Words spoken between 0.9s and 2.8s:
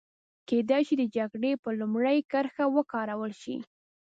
د جګړې په لومړۍ کرښه